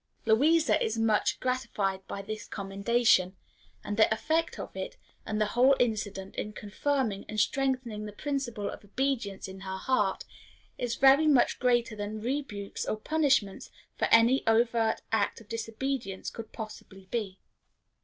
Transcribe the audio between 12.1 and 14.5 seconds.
rebukes or punishments for any